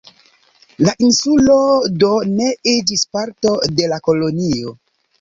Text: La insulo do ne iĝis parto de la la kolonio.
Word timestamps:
La 0.87 0.95
insulo 1.07 1.59
do 2.05 2.11
ne 2.41 2.49
iĝis 2.75 3.07
parto 3.19 3.57
de 3.69 3.89
la 3.89 3.97
la 3.97 4.05
kolonio. 4.11 4.79